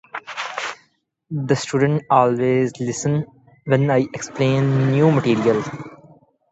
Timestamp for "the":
1.29-1.53